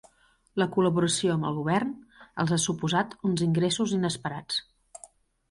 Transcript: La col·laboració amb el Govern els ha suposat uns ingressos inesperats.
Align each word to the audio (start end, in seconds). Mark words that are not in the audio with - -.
La 0.61 0.65
col·laboració 0.75 1.33
amb 1.33 1.47
el 1.49 1.55
Govern 1.59 1.91
els 2.45 2.55
ha 2.57 2.59
suposat 2.65 3.15
uns 3.31 3.45
ingressos 3.49 3.95
inesperats. 4.01 4.61